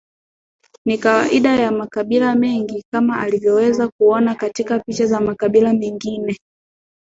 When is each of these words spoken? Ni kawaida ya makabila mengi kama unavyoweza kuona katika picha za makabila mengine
Ni 0.85 0.97
kawaida 0.97 1.55
ya 1.55 1.71
makabila 1.71 2.35
mengi 2.35 2.83
kama 2.93 3.27
unavyoweza 3.27 3.87
kuona 3.87 4.35
katika 4.35 4.79
picha 4.79 5.05
za 5.05 5.21
makabila 5.21 5.73
mengine 5.73 6.37